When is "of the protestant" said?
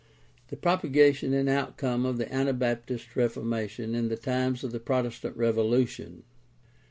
4.63-5.37